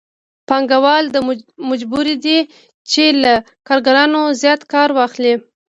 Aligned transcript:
پانګوال 0.47 1.05
مجبور 1.69 2.07
دی 2.25 2.37
چې 2.91 3.03
له 3.21 3.33
کارګرانو 3.67 4.21
زیات 4.41 4.61
کار 4.73 4.89
واخلي 4.97 5.33